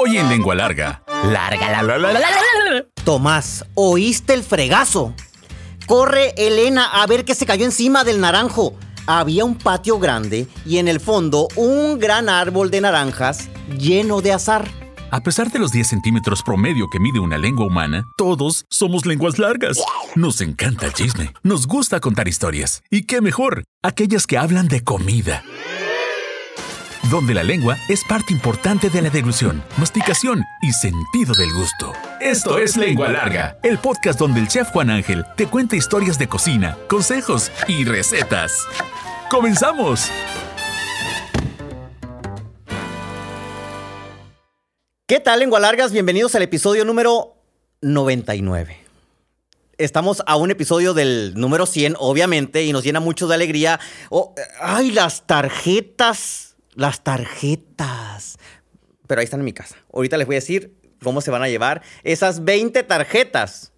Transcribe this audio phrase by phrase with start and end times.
[0.00, 1.02] Hoy en Lengua Larga.
[1.24, 2.84] Larga la, la, la, la, la.
[3.04, 5.12] Tomás, ¿oíste el fregazo?
[5.86, 8.74] Corre Elena a ver qué se cayó encima del naranjo.
[9.08, 14.34] Había un patio grande y en el fondo un gran árbol de naranjas lleno de
[14.34, 14.68] azar.
[15.10, 19.38] A pesar de los 10 centímetros promedio que mide una lengua humana, todos somos lenguas
[19.38, 19.82] largas.
[20.14, 22.82] Nos encanta el chisme, nos gusta contar historias.
[22.90, 25.42] Y qué mejor, aquellas que hablan de comida.
[27.10, 31.94] Donde la lengua es parte importante de la deglución, masticación y sentido del gusto.
[32.20, 36.28] Esto es Lengua Larga, el podcast donde el chef Juan Ángel te cuenta historias de
[36.28, 38.66] cocina, consejos y recetas.
[39.30, 40.10] ¡Comenzamos!
[45.06, 45.92] ¿Qué tal, lengua largas?
[45.92, 47.36] Bienvenidos al episodio número
[47.80, 48.76] 99.
[49.78, 53.80] Estamos a un episodio del número 100, obviamente, y nos llena mucho de alegría.
[54.10, 56.47] Oh, ¡Ay, las tarjetas!
[56.78, 58.38] Las tarjetas.
[59.08, 59.74] Pero ahí están en mi casa.
[59.92, 63.72] Ahorita les voy a decir cómo se van a llevar esas 20 tarjetas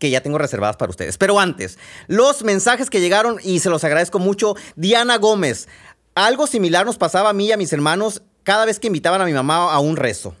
[0.00, 1.18] que ya tengo reservadas para ustedes.
[1.18, 4.56] Pero antes, los mensajes que llegaron y se los agradezco mucho.
[4.74, 5.68] Diana Gómez,
[6.16, 9.24] algo similar nos pasaba a mí y a mis hermanos cada vez que invitaban a
[9.24, 10.34] mi mamá a un rezo.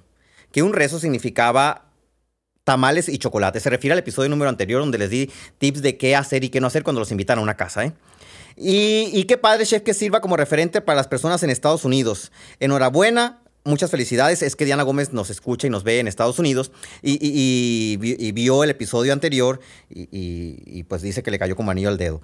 [0.50, 1.92] Que un rezo significaba
[2.64, 3.60] tamales y chocolate.
[3.60, 6.60] Se refiere al episodio número anterior donde les di tips de qué hacer y qué
[6.60, 7.84] no hacer cuando los invitan a una casa.
[7.84, 7.92] ¿eh?
[8.60, 12.32] Y, qué padre, chef, que sirva como referente para las personas en Estados Unidos.
[12.58, 14.42] Enhorabuena, muchas felicidades.
[14.42, 17.96] Es que Diana Gómez nos escucha y nos ve en Estados Unidos y,
[18.32, 22.20] vio el episodio anterior y, pues dice que le cayó como anillo al dedo.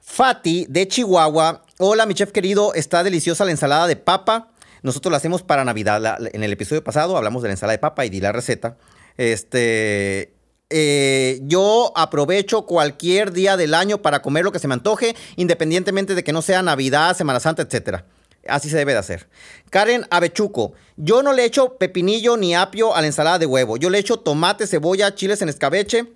[0.00, 1.62] Fati de Chihuahua.
[1.78, 2.74] Hola, mi chef querido.
[2.74, 4.50] Está deliciosa la ensalada de papa.
[4.82, 6.18] Nosotros la hacemos para Navidad.
[6.32, 8.78] En el episodio pasado hablamos de la ensalada de papa y di la receta.
[9.16, 10.37] Este.
[10.70, 16.14] Eh, yo aprovecho cualquier día del año para comer lo que se me antoje, independientemente
[16.14, 18.04] de que no sea Navidad, Semana Santa, etcétera.
[18.46, 19.28] Así se debe de hacer.
[19.70, 20.72] Karen Avechuco.
[20.96, 23.76] Yo no le echo pepinillo ni apio a la ensalada de huevo.
[23.76, 26.12] Yo le echo tomate, cebolla, chiles en escabeche,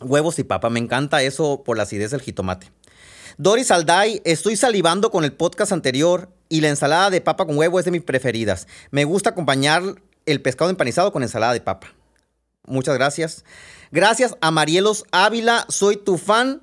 [0.00, 0.70] huevos y papa.
[0.70, 2.70] Me encanta eso por la acidez del jitomate.
[3.36, 7.78] Doris Alday, estoy salivando con el podcast anterior y la ensalada de papa con huevo
[7.78, 8.66] es de mis preferidas.
[8.90, 9.82] Me gusta acompañar
[10.26, 11.94] el pescado empanizado con ensalada de papa.
[12.66, 13.44] Muchas gracias.
[13.90, 16.62] Gracias a Marielos Ávila, soy tu fan.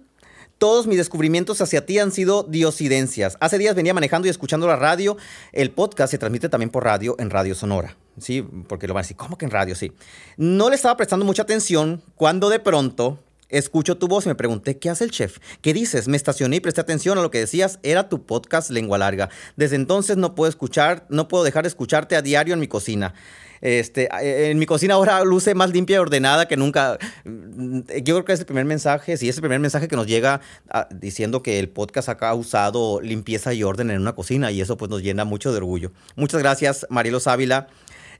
[0.58, 3.38] Todos mis descubrimientos hacia ti han sido diosidencias.
[3.40, 5.18] Hace días venía manejando y escuchando la radio.
[5.52, 7.96] El podcast se transmite también por radio en Radio Sonora.
[8.19, 9.75] Sí, porque lo van a decir, ¿cómo que en radio?
[9.75, 9.91] Sí.
[10.36, 13.19] No le estaba prestando mucha atención cuando de pronto
[13.50, 15.38] escucho tu voz y me pregunté, ¿qué hace el chef?
[15.62, 16.07] ¿Qué dices?
[16.07, 17.80] Me estacioné y presté atención a lo que decías.
[17.84, 19.30] Era tu podcast Lengua Larga.
[19.57, 23.13] Desde entonces no puedo escuchar, no puedo dejar de escucharte a diario en mi cocina.
[23.62, 26.97] Este, eh, en mi cocina ahora luce más limpia y ordenada que nunca.
[27.25, 30.07] Mm, Yo creo que es el primer mensaje, sí, es el primer mensaje que nos
[30.07, 34.62] llega ah, diciendo que el podcast ha causado limpieza y orden en una cocina y
[34.62, 35.91] eso pues nos llena mucho de orgullo.
[36.16, 37.68] Muchas gracias, Marielos Ávila.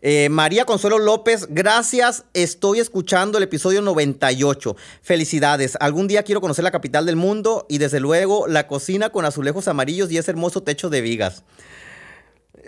[0.02, 2.26] Eh, María Consuelo López, gracias.
[2.34, 4.76] Estoy escuchando el episodio 98.
[5.02, 5.78] Felicidades.
[5.80, 9.68] Algún día quiero conocer la capital del mundo y desde luego la cocina con azulejos
[9.68, 11.44] amarillos y ese hermoso techo de vigas.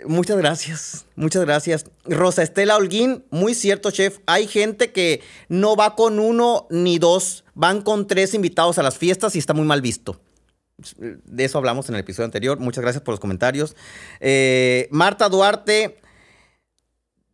[0.06, 1.84] Muchas gracias, muchas gracias.
[2.04, 4.18] Rosa Estela Holguín, muy cierto, chef.
[4.26, 8.98] Hay gente que no va con uno ni dos, van con tres invitados a las
[8.98, 10.20] fiestas y está muy mal visto.
[10.98, 12.58] De eso hablamos en el episodio anterior.
[12.58, 13.76] Muchas gracias por los comentarios.
[14.20, 16.00] Eh, Marta Duarte,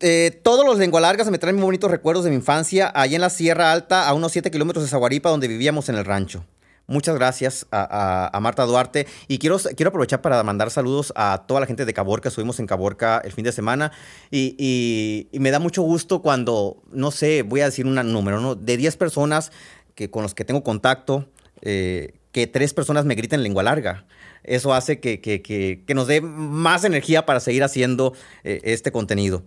[0.01, 3.31] eh, todos los lengualargas me traen muy bonitos recuerdos de mi infancia, allá en la
[3.31, 6.45] Sierra Alta, a unos 7 kilómetros de Zaguaripa, donde vivíamos en el rancho.
[6.89, 9.07] Muchas gracias a, Marta Duarte.
[9.27, 12.29] Y quiero, quiero aprovechar para mandar saludos a toda la gente de Caborca.
[12.29, 13.91] Estuvimos en Caborca el fin de semana.
[14.31, 18.55] Y, me da mucho gusto cuando, no sé, voy a decir un número, ¿no?
[18.55, 19.51] De 10 personas
[19.95, 21.29] que, con los que tengo contacto,
[21.63, 24.07] eh, que tres personas me griten lengua larga.
[24.45, 28.13] Eso hace que, que- que- nos dé más energía para seguir haciendo
[28.45, 29.43] eh, este contenido.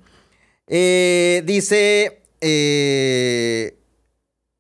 [0.68, 2.22] Eh, dice,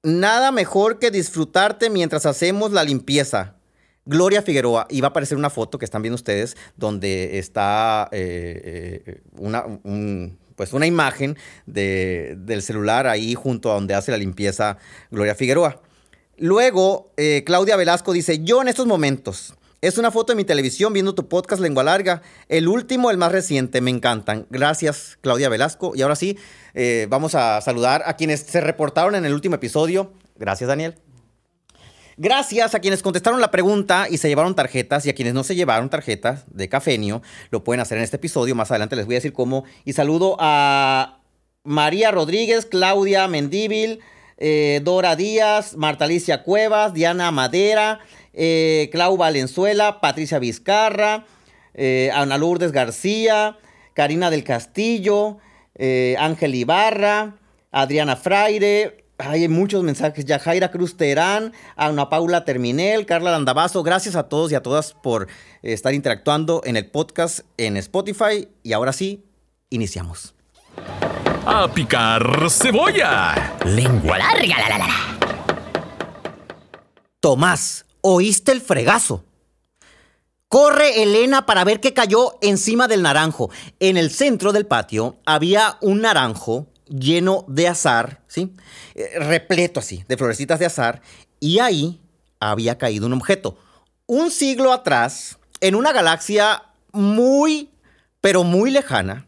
[0.03, 3.55] nada mejor que disfrutarte mientras hacemos la limpieza.
[4.05, 9.03] Gloria Figueroa, y va a aparecer una foto que están viendo ustedes, donde está eh,
[9.05, 11.37] eh, una, un- pues una imagen
[11.67, 14.77] de- del celular ahí junto a donde hace la limpieza
[15.11, 15.81] Gloria Figueroa.
[16.37, 20.91] Luego, eh, Claudia Velasco dice, yo en estos momentos, es una foto de mi televisión
[20.91, 24.45] viendo tu podcast Lengua Larga, el último, el más reciente, me encantan.
[24.49, 25.93] Gracias, Claudia Velasco.
[25.95, 26.37] Y ahora sí,
[26.73, 30.11] eh, vamos a saludar a quienes se reportaron en el último episodio.
[30.37, 30.95] Gracias, Daniel.
[32.17, 35.55] Gracias a quienes contestaron la pregunta y se llevaron tarjetas y a quienes no se
[35.55, 38.55] llevaron tarjetas de Cafenio, lo pueden hacer en este episodio.
[38.55, 39.63] Más adelante les voy a decir cómo.
[39.85, 41.21] Y saludo a
[41.63, 44.01] María Rodríguez, Claudia Mendíbil,
[44.37, 47.99] eh, Dora Díaz, Marta Alicia Cuevas, Diana Madera,
[48.33, 51.25] eh, Clau Valenzuela, Patricia Vizcarra,
[51.73, 53.57] eh, Ana Lourdes García,
[53.93, 55.37] Karina del Castillo,
[55.75, 57.35] eh, Ángel Ibarra,
[57.71, 60.25] Adriana Fraire, hay muchos mensajes.
[60.25, 63.83] ya Jaira Cruz Terán, Ana Paula Terminel, Carla Landavazo.
[63.83, 65.27] Gracias a todos y a todas por
[65.61, 68.47] estar interactuando en el podcast en Spotify.
[68.63, 69.25] Y ahora sí,
[69.69, 70.33] iniciamos.
[71.45, 73.57] A picar cebolla.
[73.65, 74.89] Lengua larga, la, la, la.
[77.19, 79.23] Tomás, ¿oíste el fregazo?
[80.47, 83.51] Corre Elena para ver qué cayó encima del naranjo.
[83.79, 88.55] En el centro del patio había un naranjo lleno de azar, ¿sí?
[88.95, 91.01] Eh, repleto así, de florecitas de azar,
[91.39, 92.01] y ahí
[92.39, 93.57] había caído un objeto.
[94.07, 97.69] Un siglo atrás, en una galaxia muy,
[98.21, 99.27] pero muy lejana,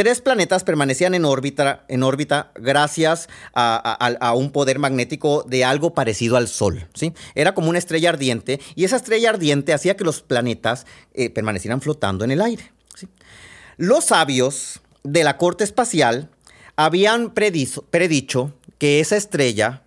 [0.00, 6.88] tres planetas permanecían en órbita, gracias a, un poder magnético de algo parecido al Sol.
[7.34, 11.82] Era como una estrella ardiente y esa estrella ardiente hacía que los planetas eh, permanecieran
[11.82, 12.72] flotando en el aire.
[13.76, 16.30] Los sabios de la corte espacial
[16.76, 19.82] habían predicho que esa estrella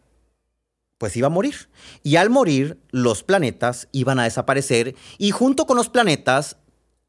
[1.00, 1.70] pues iba a morir.
[2.04, 6.58] Y al morir, los planetas iban a desaparecer y junto con los planetas,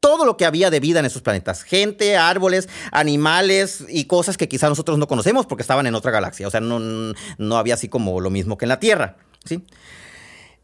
[0.05, 1.63] todo lo que había de vida en esos planetas.
[1.63, 6.47] Gente, árboles, animales y cosas que quizá nosotros no conocemos porque estaban en otra galaxia.
[6.47, 6.79] O sea, no,
[7.39, 9.17] no había así como lo mismo que en la Tierra.
[9.45, 9.65] ¿sí?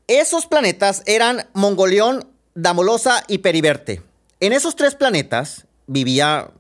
[0.06, 4.04] Esos planetas eran Mongolión, Damolosa y Periverte.
[4.42, 6.52] En esos tres planetas vivía,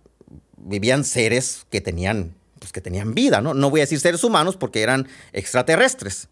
[0.57, 3.53] vivían seres que tenían pues, que tenían vida, ¿no?
[3.53, 6.29] No voy a decir seres humanos porque eran extraterrestres.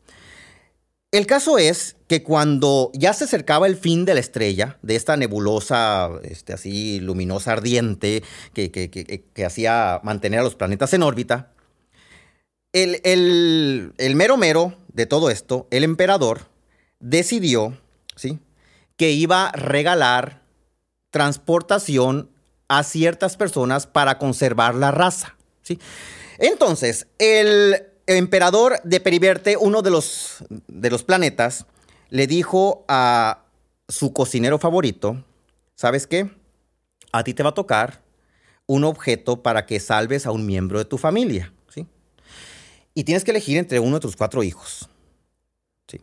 [1.12, 5.18] El caso es que cuando ya se acercaba el fin de la estrella, de esta
[5.18, 8.24] nebulosa, este, así luminosa, ardiente,
[8.54, 11.52] que, que, hacía mantener a los planetas en órbita,
[12.74, 13.02] el,
[13.98, 16.42] el, mero mero de todo esto, el emperador,
[17.00, 17.76] decidió,
[18.16, 18.38] ¿sí?
[18.96, 20.44] Que iba a regalar
[21.10, 22.30] transportación
[22.68, 25.80] a ciertas personas para conservar la raza, ¿sí?
[26.38, 31.66] Entonces, el emperador de Periverte, uno de los, de los planetas,
[32.10, 33.44] le dijo a
[33.88, 35.24] su cocinero favorito,
[35.76, 36.30] ¿sabes qué?
[37.12, 38.02] A ti te va a tocar
[38.66, 41.88] un objeto para que salves a un miembro de tu familia, ¿sí?
[42.94, 44.90] Y tienes que elegir entre uno de tus cuatro hijos.
[45.88, 46.02] ¿sí?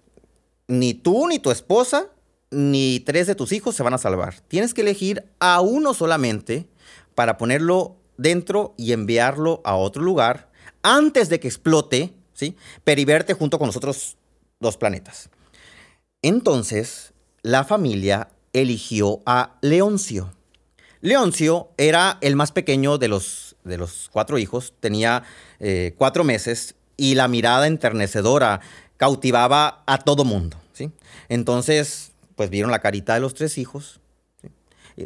[0.67, 2.09] Ni tú, ni tu esposa,
[2.51, 4.41] ni tres de tus hijos se van a salvar.
[4.49, 6.67] Tienes que elegir a uno solamente
[7.15, 10.51] para ponerlo dentro y enviarlo a otro lugar
[10.95, 12.57] antes de que explote, ¿sí?
[12.85, 14.17] Periverte junto con los otros
[14.61, 15.31] dos planetas.
[16.23, 17.13] Entonces,
[17.43, 20.33] la familia eligió a Leoncio.
[21.01, 25.23] Leoncio era el más pequeño de los, de los cuatro hijos, tenía
[25.61, 28.61] eh, cuatro meses y la mirada enternecedora
[28.97, 30.57] cautivaba a todo mundo.
[30.73, 30.91] ¿sí?
[31.29, 34.01] Entonces, pues vieron la carita de los tres hijos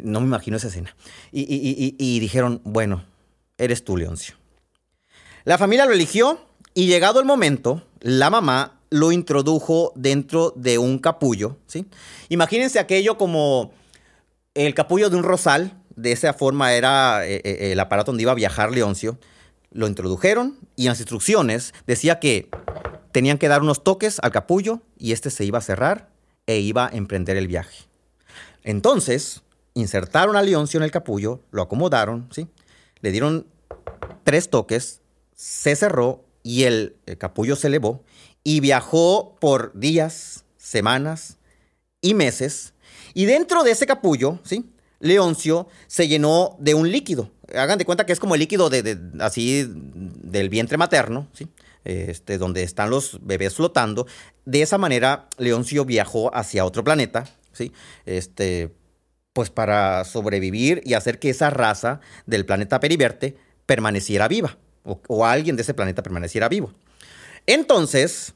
[0.03, 0.95] no me imagino esa escena.
[1.31, 3.03] Y, dijeron, bueno,
[3.57, 4.35] eres tú, Leoncio.
[5.43, 6.39] La familia lo eligió
[6.73, 11.85] y llegado el momento, la mamá lo introdujo dentro de un capullo, ¿sí?
[12.29, 13.71] Imagínense aquello como
[14.53, 18.31] el capullo de un rosal, de esa forma era eh, eh, el aparato donde iba
[18.31, 19.17] a viajar Leoncio.
[19.71, 22.49] Lo introdujeron y en las instrucciones decía que
[23.11, 26.09] tenían que dar unos toques al capullo y este se iba a cerrar
[26.45, 27.85] e iba a emprender el viaje.
[28.63, 29.41] Entonces,
[29.73, 32.47] insertaron a Leoncio en el capullo, lo acomodaron, ¿sí?
[33.01, 33.47] Le dieron
[34.23, 35.00] tres toques,
[35.41, 38.03] se cerró y el, capullo se elevó
[38.43, 41.37] y viajó por días, semanas
[41.99, 42.75] y meses.
[43.15, 44.71] Y dentro de ese capullo, ¿sí?
[44.99, 47.31] Leoncio se llenó de un líquido.
[47.55, 51.47] Hagan de cuenta que es como el líquido de, así del vientre materno, ¿sí?
[51.85, 54.05] Este, donde están los bebés flotando.
[54.45, 57.71] De esa manera, Leoncio viajó hacia otro planeta, ¿sí?
[58.05, 58.75] Este,
[59.33, 65.55] pues para sobrevivir y hacer que esa raza del planeta Periverte permaneciera viva, o, alguien
[65.55, 66.73] de ese planeta permaneciera vivo.
[67.45, 68.33] Entonces,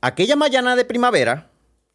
[0.00, 1.50] aquella mañana de primavera,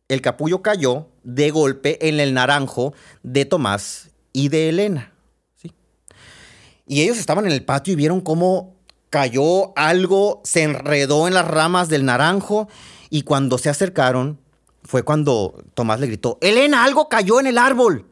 [0.07, 2.93] el capullo cayó de golpe en el naranjo
[3.23, 5.13] de Tomás y de Elena.
[5.55, 5.73] ¿sí?
[6.87, 8.75] Y ellos estaban en el patio y vieron cómo
[9.09, 12.67] cayó algo, se enredó en las ramas del naranjo
[13.09, 14.39] y cuando se acercaron
[14.83, 18.07] fue cuando Tomás le gritó, Elena, algo cayó en el árbol.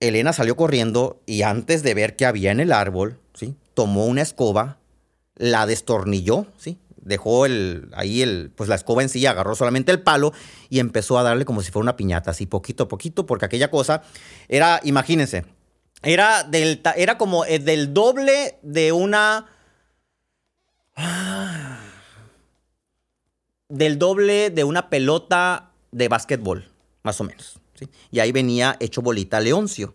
[0.00, 3.56] Elena salió corriendo y antes de ver qué había en el árbol, ¿sí?
[3.78, 4.80] Tomó una escoba,
[5.36, 6.78] la destornilló, ¿sí?
[6.96, 10.32] dejó el, ahí el, pues la escoba en sí, agarró solamente el palo
[10.68, 13.70] y empezó a darle como si fuera una piñata, así poquito a poquito, porque aquella
[13.70, 14.02] cosa
[14.48, 15.44] era, imagínense,
[16.02, 19.46] era, del, era como eh, del doble de una...
[23.68, 26.68] Del doble de una pelota de básquetbol,
[27.04, 27.60] más o menos.
[28.10, 29.94] Y ahí venía hecho bolita Leoncio.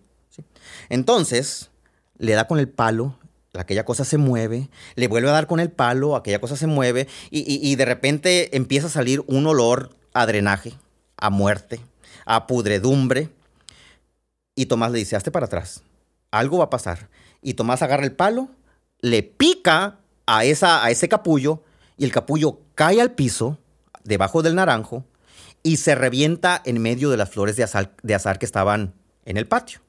[0.88, 1.70] Entonces,
[2.18, 3.20] le da con el palo
[3.60, 7.08] aquella cosa se mueve, le vuelve a dar con el palo, aquella cosa se mueve
[7.30, 10.74] y, de repente empieza a salir un olor a drenaje,
[11.18, 11.80] a muerte,
[12.26, 13.30] a pudredumbre.
[14.56, 15.84] Y Tomás le dice, hazte para atrás,
[16.32, 17.10] algo va a pasar.
[17.42, 18.50] Y Tomás agarra el palo,
[19.00, 21.64] le pica a, esa, a ese capullo
[21.98, 23.58] y el capullo cae al piso,
[24.04, 25.06] debajo del naranjo,
[25.62, 28.94] y se revienta en medio de las flores de azar, de azar que estaban
[29.26, 29.80] en el patio.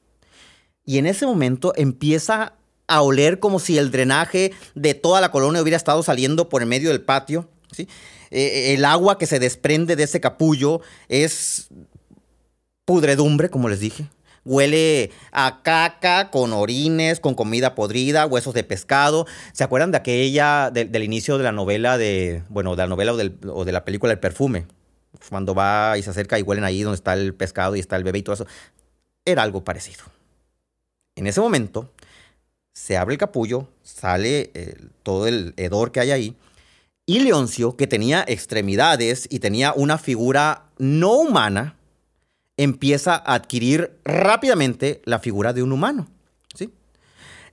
[0.85, 2.53] Y en ese momento empieza
[2.87, 6.67] a oler como si el drenaje de toda la colonia hubiera estado saliendo por el
[6.67, 7.49] medio del patio.
[7.71, 7.87] ¿sí?
[8.31, 11.69] Eh, el agua que se desprende de ese capullo es
[12.85, 14.07] pudredumbre, como les dije.
[14.43, 19.25] Huele a caca, con orines, con comida podrida, huesos de pescado.
[19.53, 23.17] ¿Se acuerdan de aquella, del inicio de la novela de, bueno, de la novela o,
[23.53, 24.67] o de la película El perfume?
[25.29, 28.03] Cuando va y se acerca y huelen ahí donde está el pescado y está el
[28.03, 28.47] bebé y todo eso.
[29.25, 30.03] Era algo parecido.
[31.15, 31.89] En ese momento,
[32.75, 36.35] se abre el capullo, sale eh, todo el hedor que hay ahí,
[37.07, 41.77] y Leoncio, que tenía extremidades y tenía una figura no humana,
[42.57, 46.07] empieza a adquirir rápidamente la figura de un humano.
[46.53, 46.71] ¿sí?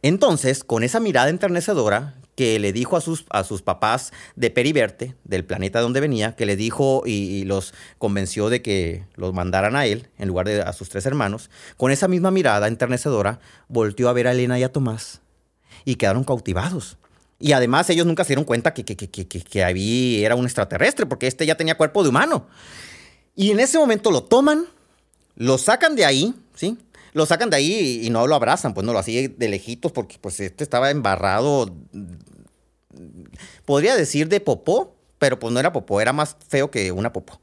[0.00, 5.14] Entonces, con esa mirada enternecedora, que le dijo a sus, a sus papás de Periverte,
[5.24, 9.86] del planeta donde venía, que le dijo y, los convenció de que los mandaran a
[9.86, 14.12] él en lugar de a sus tres hermanos, con esa misma mirada enternecedora, volteó a
[14.12, 15.20] ver a Elena y a Tomás
[15.84, 16.96] y quedaron cautivados.
[17.38, 20.44] Y además ellos nunca se dieron cuenta que, que, que, que, que ahí era un
[20.44, 22.46] extraterrestre, porque este ya tenía cuerpo de humano.
[23.34, 24.66] Y en ese momento lo toman,
[25.34, 26.78] lo sacan de ahí, ¿sí?
[27.12, 30.18] Lo sacan de ahí y, no lo abrazan, pues no lo así de lejitos porque
[30.20, 31.74] pues este estaba embarrado,
[33.64, 37.40] podría decir de popó, pero pues no era popó, era más feo que una popó.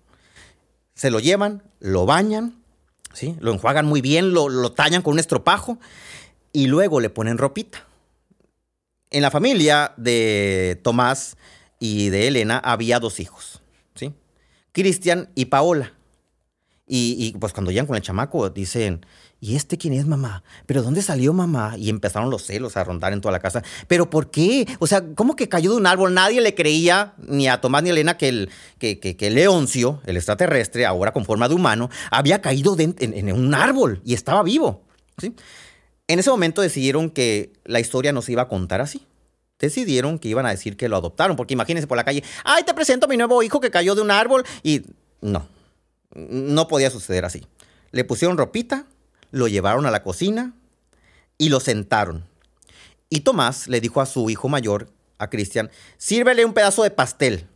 [0.95, 2.61] Se lo llevan, lo bañan,
[3.13, 3.35] ¿sí?
[3.39, 5.77] lo enjuagan muy bien, lo, lo tallan con un estropajo
[6.51, 7.85] y luego le ponen ropita.
[9.11, 11.38] En la familia de Tomás
[11.79, 13.61] y de Elena había dos hijos,
[13.95, 14.13] ¿sí?
[14.71, 15.93] Cristian y Paola.
[16.91, 19.05] Y, pues cuando llegan con el chamaco dicen,
[19.39, 20.41] ¿y este quién es mamá?
[20.65, 21.75] ¿Pero dónde salió mamá?
[21.77, 23.62] Y empezaron los celos a rondar en toda la casa.
[23.88, 24.67] ¿Pero por qué?
[24.79, 26.15] O sea, ¿cómo que cayó de un árbol?
[26.15, 30.17] Nadie le creía, ni a Tomás ni a Elena, que el, que, que, Leoncio, el
[30.17, 34.81] extraterrestre, ahora con forma de humano, había caído en, un árbol y estaba vivo.
[35.19, 35.36] ¿sí?
[36.08, 39.05] En ese momento decidieron que la historia no se iba a contar así.
[39.60, 42.74] Decidieron que iban a decir que lo adoptaron, porque imagínense por la calle, ay, te
[42.74, 44.81] presento a mi nuevo hijo que cayó de un árbol y
[45.22, 45.48] no,
[46.13, 47.46] no podía suceder así.
[47.92, 48.86] Le pusieron ropita,
[49.32, 50.54] lo llevaron a la cocina
[51.38, 52.25] y lo sentaron.
[53.10, 57.48] Y Tomás le dijo a su hijo mayor, a Cristian, sírvele un pedazo de pastel.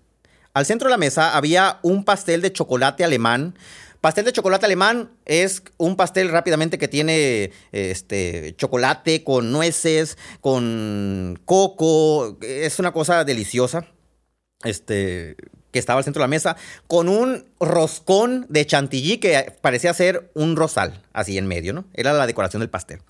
[0.54, 3.56] Al centro de la mesa había un pastel de chocolate alemán.
[4.02, 11.40] Pastel de chocolate alemán es un pastel rápidamente que tiene este, chocolate con nueces, con
[11.46, 12.38] coco.
[12.42, 13.88] Es una cosa deliciosa.
[14.64, 15.38] Este,
[15.74, 16.56] que estaba al centro de la mesa,
[16.88, 21.86] con un roscón de chantilly que parecía ser un rosal, así en medio, ¿no?
[21.94, 23.02] Era la decoración del pastel.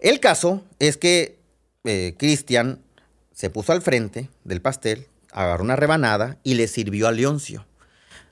[0.00, 1.38] El caso es que
[1.84, 2.80] eh, Cristian
[3.32, 7.66] se puso al frente del pastel, agarró una rebanada y le sirvió a Leoncio.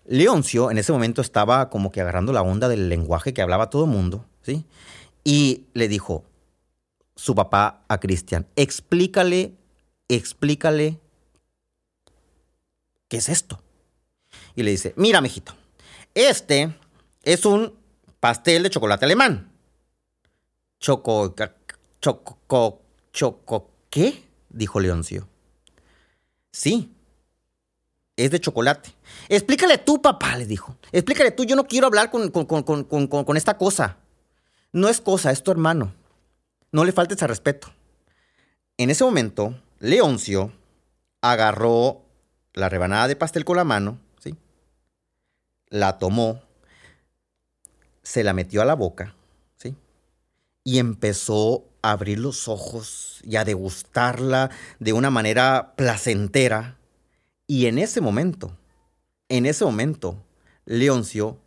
[0.04, 3.84] Leoncio en ese momento estaba como que agarrando la onda del lenguaje que hablaba todo
[3.84, 4.66] el mundo, ¿sí?
[5.22, 6.24] Y le dijo
[7.14, 9.54] su papá a Cristian, explícale,
[10.08, 10.98] explícale
[13.10, 13.60] ¿qué es esto?
[14.54, 15.54] Y le dice, mira, mijito,
[16.14, 16.74] este
[17.22, 17.74] es un
[18.20, 19.52] pastel de chocolate alemán.
[20.78, 21.34] Choco,
[22.00, 24.24] choco, choco, ¿qué?
[24.48, 25.28] Dijo Leoncio.
[26.52, 26.94] Sí,
[28.16, 28.94] es de chocolate.
[29.28, 30.76] Explícale tú, papá, le dijo.
[30.92, 33.98] Explícale tú, yo no quiero hablar con, con, esta cosa.
[34.72, 35.92] No es cosa, es tu hermano.
[36.70, 37.72] No le faltes al respeto.
[38.76, 40.52] En ese momento, Leoncio
[41.20, 42.04] agarró
[42.54, 44.36] la rebanada de pastel con la mano, ¿sí?
[45.68, 46.42] La tomó,
[48.02, 49.14] se la metió a la boca,
[49.56, 49.76] ¿sí?
[50.64, 56.76] Y empezó a abrir los ojos y a degustarla de una manera placentera.
[57.46, 58.56] Y en ese momento,
[59.28, 60.22] en ese momento,
[60.64, 61.38] Leoncio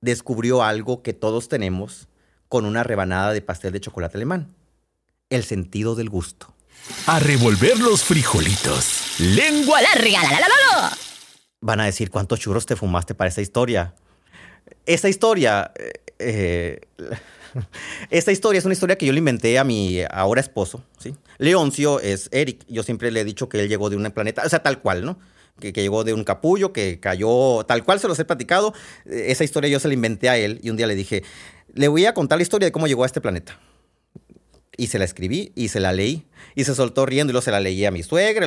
[0.00, 2.08] descubrió algo que todos tenemos
[2.48, 4.54] con una rebanada de pastel de chocolate alemán,
[5.30, 6.54] el sentido del gusto.
[7.06, 9.18] A revolver los frijolitos.
[9.18, 10.22] Lengua larga.
[10.22, 10.98] La, la, la,
[11.60, 13.94] Van a decir cuántos churros te fumaste para esa historia.
[14.86, 15.72] Esta historia.
[16.18, 16.80] Eh,
[18.10, 21.14] esta historia es una historia que yo le inventé a mi ahora esposo, ¿sí?
[21.38, 22.64] Leoncio es Eric.
[22.68, 25.04] Yo siempre le he dicho que él llegó de un planeta, o sea, tal cual,
[25.04, 25.18] ¿no?
[25.60, 28.74] Que, que, llegó de un capullo, que cayó, tal cual se los he platicado.
[29.04, 31.22] Esa historia yo se la inventé a él y un día le dije,
[31.74, 33.58] le voy a contar la historia de cómo llegó a este planeta
[34.76, 36.26] Y se la escribí y se la leí.
[36.54, 38.46] Y se soltó riendo y luego se la leí a mi suegra.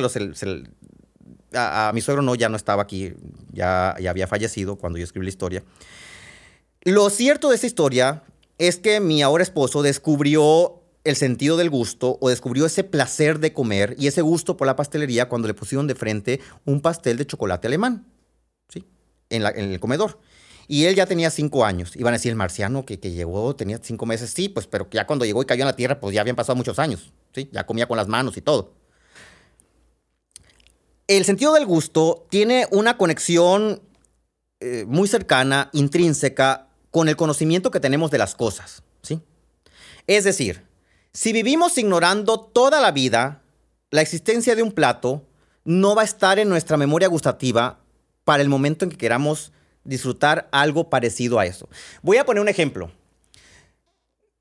[1.54, 3.14] a, mi suegro no, ya no estaba aquí,
[3.52, 5.62] ya, ya había fallecido cuando yo escribí la historia.
[6.82, 8.22] Lo cierto de esa historia
[8.58, 13.52] es que mi ahora esposo descubrió el sentido del gusto o descubrió ese placer de
[13.52, 17.26] comer y ese gusto por la pastelería cuando le pusieron de frente un pastel de
[17.26, 18.06] chocolate alemán,
[18.68, 18.84] ¿sí?
[19.30, 20.18] En, en el comedor.
[20.68, 21.94] Y él ya tenía cinco años.
[21.96, 24.30] Iban a decir, el marciano que, que, llegó tenía cinco meses.
[24.30, 26.56] Sí, pues, pero ya cuando llegó y cayó en la tierra, pues ya habían pasado
[26.56, 27.12] muchos años.
[27.32, 27.48] ¿sí?
[27.52, 28.72] Ya comía con las manos y todo.
[31.06, 33.80] El sentido del gusto tiene una conexión
[34.60, 38.82] eh, muy cercana, intrínseca, con el conocimiento que tenemos de las cosas.
[39.02, 39.20] ¿sí?
[40.06, 40.64] Es decir,
[41.12, 43.42] si vivimos ignorando toda la vida
[43.90, 45.22] la existencia de un plato,
[45.64, 47.80] no va a estar en nuestra memoria gustativa
[48.24, 49.52] para el momento en que queramos
[49.86, 51.68] disfrutar algo parecido a eso.
[52.02, 52.90] Voy a poner un ejemplo.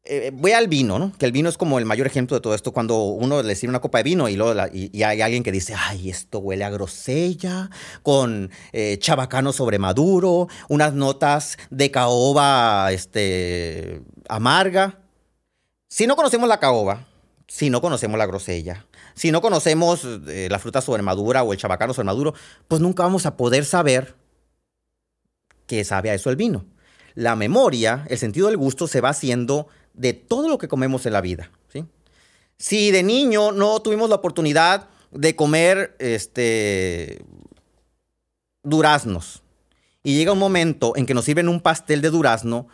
[0.08, 1.12] Eh, voy al vino, ¿no?
[1.18, 2.72] Que el vino es como el mayor ejemplo de todo esto.
[2.72, 5.74] Cuando uno le sirve una copa de vino y, luego y, hay alguien que dice,
[5.76, 7.72] ay, esto huele a grosella,
[8.04, 15.00] con eh, chabacano sobre maduro, unas notas de caoba este, amarga.
[15.88, 17.08] Si no conocemos la caoba,
[17.48, 18.86] si no conocemos la grosella,
[19.16, 22.36] si no conocemos eh, la fruta sobre madura o el chabacano sobre maduro,
[22.68, 24.14] pues nunca vamos a poder saber
[25.68, 26.66] que sabe a eso el vino.
[27.14, 31.14] La memoria, el sentido del gusto se va haciendo de todo lo que comemos en
[31.14, 31.50] la vida.
[31.72, 31.86] ¿sí?
[32.58, 37.24] Si de niño no tuvimos la oportunidad de comer este,
[38.64, 39.44] duraznos
[40.04, 42.68] y llega un momento en que nos sirven un pastel de durazno,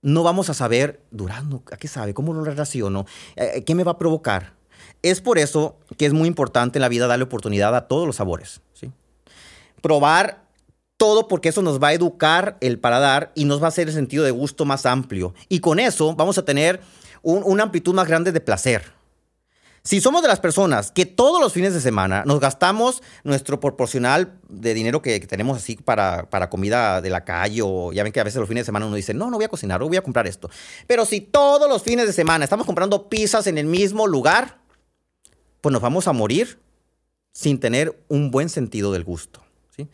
[0.00, 2.14] no vamos a saber, durazno, ¿a qué sabe?
[2.14, 3.06] ¿Cómo lo relaciono?
[3.36, 4.54] Eh, ¿Qué me va a provocar?
[5.02, 8.16] Es por eso que es muy importante en la vida darle oportunidad a todos los
[8.16, 8.60] sabores.
[8.72, 8.90] ¿sí?
[9.80, 10.41] Probar
[11.02, 13.92] todo porque eso nos va a educar el paladar y nos va a hacer el
[13.92, 15.34] sentido de gusto más amplio.
[15.48, 16.80] Y con eso vamos a tener
[17.22, 18.84] una amplitud más grande de placer.
[19.82, 24.38] Si somos de las personas que todos los fines de semana nos gastamos nuestro proporcional
[24.48, 28.20] de dinero que, tenemos así para, para, comida de la calle, o ya ven que
[28.20, 29.96] a veces los fines de semana uno dice, no, no voy a cocinar, no voy
[29.96, 30.50] a comprar esto.
[30.86, 34.58] Pero si todos los fines de semana estamos comprando pizzas en el mismo lugar,
[35.62, 36.60] pues nos vamos a morir
[37.32, 39.42] sin tener un buen sentido del gusto.
[39.76, 39.88] ¿sí?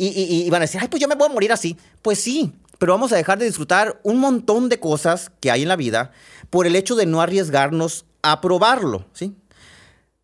[0.00, 1.76] Y, van a decir, ay, pues yo me voy a morir así.
[2.02, 5.68] Pues sí, pero vamos a dejar de disfrutar un montón de cosas que hay en
[5.68, 6.12] la vida
[6.50, 9.34] por el hecho de no arriesgarnos a probarlo, ¿sí?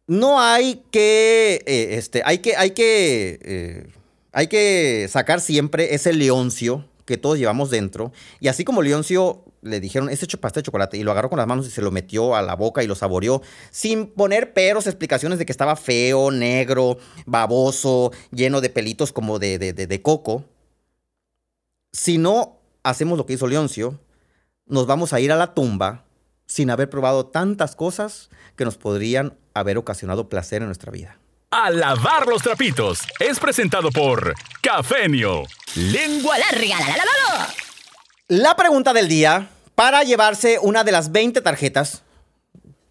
[0.07, 3.87] No hay que, eh, este, hay que, hay que, eh,
[4.33, 8.13] hay que sacar siempre ese leoncio que todos llevamos dentro.
[8.41, 11.47] Y así como Leoncio le dijeron, ese pastel de chocolate, y lo agarró con las
[11.47, 15.39] manos y se lo metió a la boca y lo saboreó, sin poner peros, explicaciones
[15.39, 20.45] de que estaba feo, negro, baboso, lleno de pelitos como de, de, de, coco.
[21.93, 23.99] Si no hacemos lo que hizo Leoncio,
[24.67, 26.05] nos vamos a ir a la tumba
[26.47, 31.19] sin haber probado tantas cosas que nos podrían haber ocasionado placer en nuestra vida.
[31.51, 35.45] A lavar los trapitos es presentado por Cafenio.
[35.77, 36.79] Lengua larga.
[36.81, 37.64] La, la, la,
[38.29, 42.03] la pregunta del día para llevarse una de las 20 tarjetas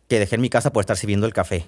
[0.08, 1.68] que dejé en mi casa por estar sirviendo el café.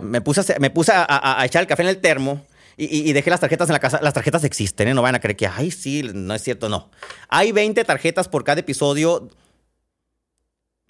[0.00, 2.44] Me puse a, me puse a, echar el café en el termo
[2.76, 4.00] y, dejé las tarjetas en la casa.
[4.02, 4.94] Las tarjetas existen, ¿eh?
[4.94, 6.90] No van a creer que, ay, sí, no es cierto, no.
[7.28, 9.28] Hay 20 tarjetas por cada episodio.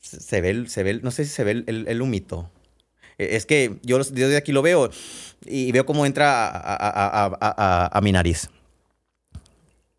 [0.00, 2.50] Se, ve, se ve, no sé si se ve el, humito.
[3.18, 4.90] E, es que yo, yo de aquí lo veo
[5.44, 8.48] y veo cómo entra a mi nariz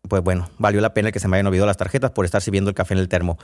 [0.08, 2.70] pues bueno, valió la pena que se me hayan olvidado las tarjetas por estar sirviendo
[2.70, 3.38] el café en el termo.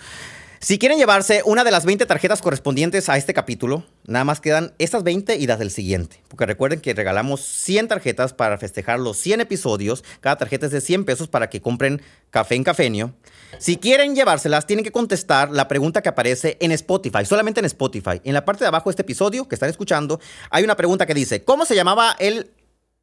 [0.63, 4.75] Si quieren llevarse una de las 20 tarjetas correspondientes a este capítulo, nada más quedan
[4.79, 6.23] estas 20 y las del siguiente.
[6.29, 10.05] Porque recuerden que regalamos 100 tarjetas para festejar los 100 episodios.
[10.21, 13.13] Cada tarjeta es de 100 pesos para que compren café en cafenio.
[13.59, 18.21] Si quieren llevárselas, tienen que contestar la pregunta que aparece en Spotify, solamente en Spotify.
[18.23, 21.15] En la parte de abajo de este episodio que están escuchando, hay una pregunta que
[21.15, 22.53] dice, ¿cómo se llamaba el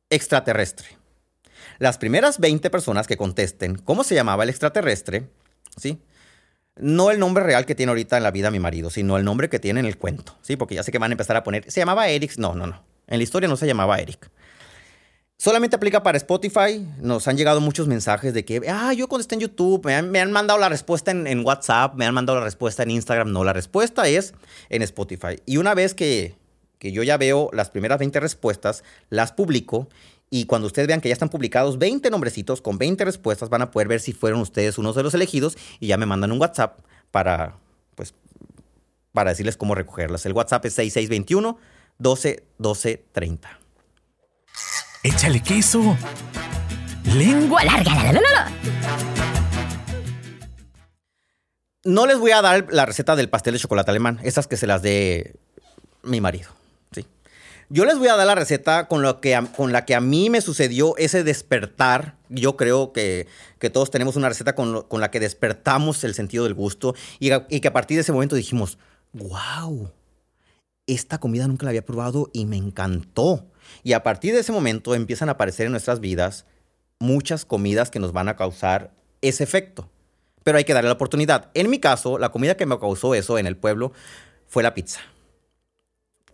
[0.10, 0.98] extraterrestre?
[1.79, 5.29] Las primeras 20 personas que contesten cómo se llamaba el extraterrestre,
[5.77, 5.99] ¿sí?
[6.75, 9.49] No el nombre real que tiene ahorita en la vida mi marido, sino el nombre
[9.49, 10.57] que tiene en el cuento, ¿sí?
[10.57, 12.37] Porque ya sé que van a empezar a poner, ¿se llamaba Eric?
[12.37, 12.83] No, no, no.
[13.07, 14.29] En la historia no se llamaba Eric.
[15.37, 16.85] Solamente aplica para Spotify.
[16.99, 20.59] Nos han llegado muchos mensajes de que, ah, yo contesté en YouTube, me han, mandado
[20.59, 23.31] la respuesta en, en, WhatsApp, me han mandado la respuesta en Instagram.
[23.31, 24.33] No, la respuesta es
[24.67, 25.41] en Spotify.
[25.45, 26.35] Y una vez que,
[26.77, 29.87] que yo ya veo las primeras 20 respuestas, las publico
[30.29, 33.71] y cuando ustedes vean que ya están publicados 20 nombrecitos con 20 respuestas, van a
[33.71, 36.79] poder ver si fueron ustedes unos de los elegidos y ya me mandan un WhatsApp
[37.11, 37.57] para,
[37.95, 38.13] pues,
[39.11, 40.25] para decirles cómo recogerlas.
[40.25, 41.57] El WhatsApp es 6621
[41.97, 43.59] 12 12 30.
[45.03, 45.97] Échale queso.
[47.15, 47.95] Lengua larga.
[47.95, 48.51] La, la, la,
[51.85, 54.67] No les voy a dar la receta del pastel de chocolate alemán, esas que se
[54.67, 55.35] las dé
[56.03, 56.59] mi marido.
[57.71, 60.32] Yo les voy a dar la receta con, lo que, con la que a mí
[60.32, 62.15] me sucedió ese despertar.
[62.27, 63.27] Yo creo que,
[63.71, 67.60] todos tenemos una receta con, con, la que despertamos el sentido del gusto y, y
[67.60, 68.79] que a partir de ese momento dijimos,
[69.13, 69.91] wow,
[70.88, 73.45] esta comida nunca la había probado y me encantó.
[73.84, 76.45] Y a partir de ese momento empiezan a aparecer en nuestras vidas
[76.97, 79.91] muchas comidas que nos van a causar ese efecto.
[80.43, 81.51] Pero hay que darle la oportunidad.
[81.53, 83.91] En mi caso, la comida que me causó eso en el pueblo
[84.47, 85.01] fue la pizza.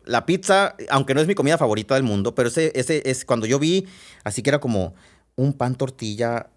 [0.05, 3.45] La pizza, aunque no es mi comida favorita del mundo, pero ese, ese es cuando
[3.45, 3.87] yo vi,
[4.23, 4.95] así que era como
[5.35, 6.47] un pan tortilla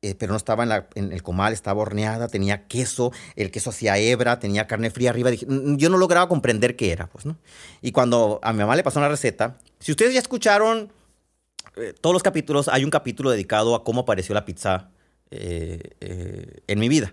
[0.00, 4.38] eh, pero no estaba en, el comal, estaba horneada, tenía queso, el queso hacía hebra,
[4.38, 5.30] tenía carne fría arriba.
[5.30, 7.36] Mm, yo no lograba comprender qué era, pues, ¿no?
[7.82, 10.92] Y cuando a mi mamá le pasó una receta, si ustedes ya escucharon
[11.74, 14.90] eh, todos los capítulos, hay un capítulo dedicado a cómo apareció la pizza
[15.32, 17.12] eh, en mi vida.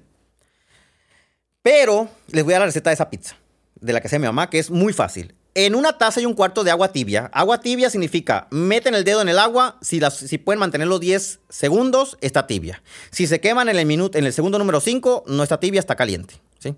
[1.63, 3.35] Pero les voy a dar la receta de esa pizza,
[3.81, 5.33] de la que hacía mi mamá, que es muy fácil.
[5.57, 7.29] En una taza y un cuarto de agua tibia.
[7.31, 9.77] Agua tibia significa meten el dedo en el agua.
[9.81, 10.01] Si,
[10.37, 12.83] pueden mantenerlo 10 segundos, está tibia.
[13.09, 15.95] Si se queman en el, minuto, en el segundo número 5, no está tibia, está
[15.95, 16.35] caliente.
[16.59, 16.75] ¿sí?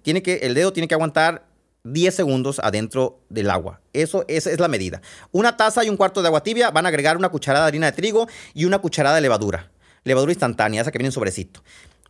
[0.00, 1.44] Tiene que, el dedo tiene que aguantar
[1.84, 3.82] 10 segundos adentro del agua.
[3.92, 5.02] Eso, esa es la medida.
[5.30, 7.90] Una taza y un cuarto de agua tibia van a agregar una cucharada de harina
[7.90, 9.70] de trigo y una cucharada de levadura.
[10.04, 11.62] Levadura instantánea, esa que viene en sobrecito.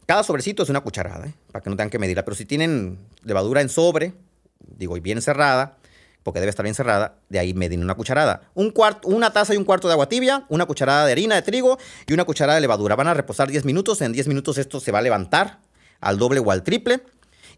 [0.07, 1.35] Cada sobrecito es una cucharada, ¿eh?
[1.51, 2.25] para que no tengan que medirla.
[2.25, 4.15] Pero si tienen levadura en sobre,
[4.61, 5.79] digo, y bien cerrada,
[6.27, 8.51] porque debe estar bien cerrada, de ahí medin una cucharada.
[8.55, 11.79] Un una taza y un cuarto de agua tibia, una cucharada de harina de trigo
[12.05, 12.97] y una cucharada de levadura.
[12.97, 14.03] Van a reposar 10 minutos.
[14.03, 15.61] En 10 minutos esto se va a levantar
[16.01, 17.01] al doble o al triple.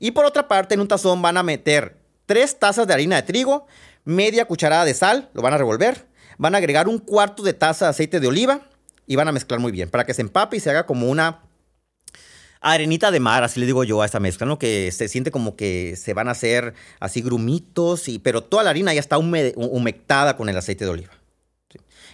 [0.01, 3.23] Y por otra parte, en un tazón van a meter 3 tazas de harina de
[3.23, 3.67] trigo,
[4.05, 6.07] media cucharada de sal, lo van a revolver.
[6.37, 8.69] Van a agregar un cuarto de taza de aceite de oliva
[9.07, 11.41] y van a mezclar muy bien para que se empape y se haga como una
[12.61, 14.59] arenita de mar, así le digo yo a esta mezcla, ¿no?
[14.59, 18.71] Que se siente como que se van a hacer así grumitos, y, pero toda la
[18.71, 21.13] harina ya está humectada con el aceite de oliva.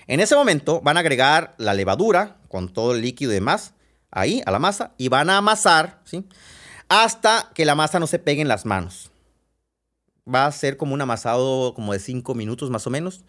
[0.06, 3.72] En ese momento van a agregar la levadura con todo el líquido y demás
[4.10, 6.24] ahí a la masa y van a amasar, ¿sí?
[6.88, 9.10] Hasta que la masa no se pegue en las manos.
[10.32, 13.24] Va a ser como un amasado como de 5 minutos más o menos.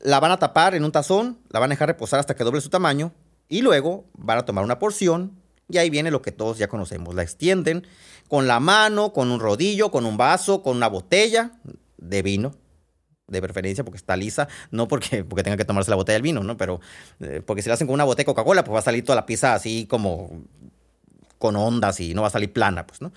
[0.00, 2.60] La van a tapar en un tazón, la van a dejar reposar hasta que doble
[2.60, 3.12] su tamaño
[3.48, 5.41] y luego van a tomar una porción
[5.72, 7.14] y ahí viene lo que todos ya conocemos.
[7.14, 7.86] La extienden
[8.28, 11.52] con la mano, con un rodillo, con un vaso, con una botella
[11.98, 12.54] de vino,
[13.26, 16.42] de preferencia porque está lisa, no porque, porque tenga que tomarse la botella del vino,
[16.42, 16.56] ¿no?
[16.56, 16.80] Pero
[17.20, 19.16] eh, porque si la hacen con una botella de Coca-Cola, pues va a salir toda
[19.16, 20.44] la pizza así como
[21.38, 23.12] con ondas y no va a salir plana, pues, ¿no?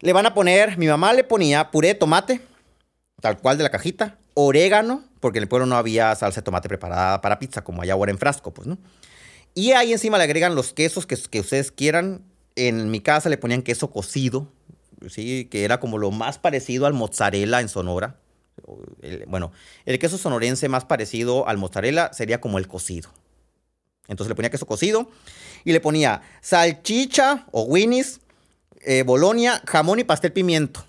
[0.00, 2.40] Le van a poner, mi mamá le ponía puré de tomate,
[3.20, 6.68] tal cual de la cajita, orégano, porque en el pueblo no había salsa de tomate
[6.68, 8.78] preparada para pizza, como hay ahora en frasco, pues, ¿no?
[9.54, 12.24] Y ahí encima le agregan los quesos que, que ustedes quieran.
[12.56, 14.48] En mi casa le ponían queso cocido,
[15.08, 15.46] ¿sí?
[15.50, 18.18] que era como lo más parecido al mozzarella en Sonora.
[19.26, 19.52] Bueno,
[19.86, 23.10] el queso sonorense más parecido al mozzarella sería como el cocido.
[24.08, 25.08] Entonces le ponía queso cocido
[25.64, 28.20] y le ponía salchicha o winnies,
[28.82, 30.84] eh, bolonia, jamón y pastel pimiento.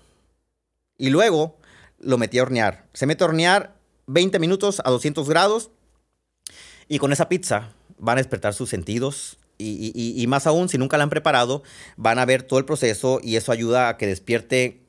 [0.98, 1.56] Y luego
[1.98, 2.86] lo metía a hornear.
[2.92, 5.70] Se mete a hornear 20 minutos a 200 grados
[6.88, 10.78] y con esa pizza van a despertar sus sentidos y, y, y, más aún, si
[10.78, 11.62] nunca la han preparado,
[11.96, 14.80] van a ver todo el proceso y eso ayuda a que despierte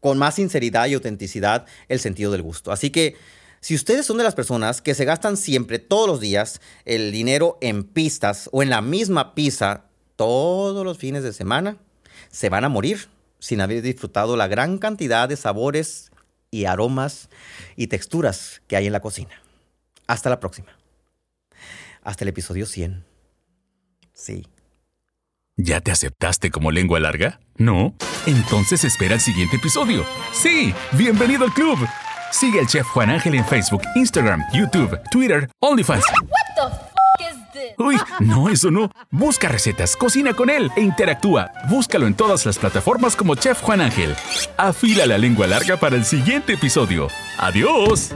[0.00, 2.70] con más sinceridad y autenticidad el sentido del gusto.
[2.70, 3.16] Así que
[3.60, 7.58] si ustedes son de las personas que se gastan siempre, todos los días, el dinero
[7.60, 9.84] en pistas o en la misma pizza
[10.16, 11.78] todos los fines de semana,
[12.30, 13.08] se van a morir
[13.40, 16.10] sin haber disfrutado la gran cantidad de sabores
[16.50, 17.28] y aromas
[17.76, 19.42] y texturas que hay en la cocina.
[20.06, 20.77] Hasta la próxima
[22.08, 23.04] hasta el episodio 100.
[24.14, 24.46] Sí.
[25.58, 27.38] ¿Ya te aceptaste como lengua larga?
[27.56, 27.94] ¿No?
[28.24, 30.06] Entonces espera el siguiente episodio.
[30.32, 31.78] Sí, bienvenido al club.
[32.30, 36.04] Sigue al chef Juan Ángel en Facebook, Instagram, YouTube, Twitter, OnlyFans.
[36.22, 37.74] What the f is this?
[37.76, 38.90] Uy, no, eso no.
[39.10, 41.52] Busca recetas, cocina con él e interactúa.
[41.68, 44.14] Búscalo en todas las plataformas como Chef Juan Ángel.
[44.56, 47.08] Afila la lengua larga para el siguiente episodio.
[47.36, 48.14] ¡Adiós!